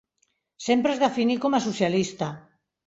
[0.69, 2.35] Sempre es definí com a socialista.